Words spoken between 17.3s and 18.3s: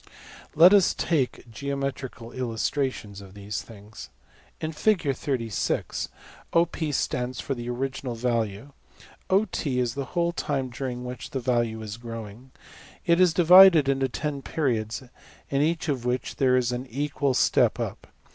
step up.